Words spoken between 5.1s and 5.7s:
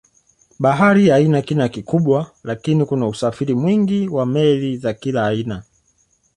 aina.